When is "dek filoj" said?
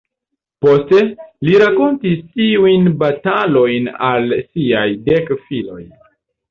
5.13-5.81